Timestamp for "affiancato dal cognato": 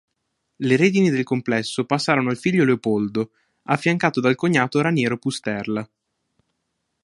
3.65-4.81